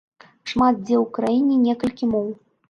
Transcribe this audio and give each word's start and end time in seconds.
Шмат 0.51 0.79
дзе 0.85 0.95
ў 0.99 1.03
краіне 1.17 1.59
некалькі 1.67 2.11
моў. 2.15 2.27